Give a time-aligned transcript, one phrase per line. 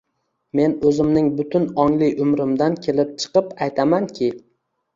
[0.59, 4.35] Men o‘zimning butun ongli umrimdan kelib chiqib aytamanki